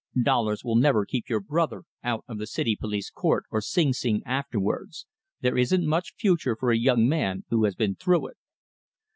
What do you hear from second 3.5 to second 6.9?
or Sing Sing afterwards. There isn't much future for a